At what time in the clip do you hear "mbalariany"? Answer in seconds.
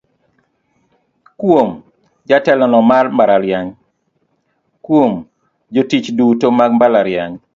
3.13-3.69, 6.75-7.35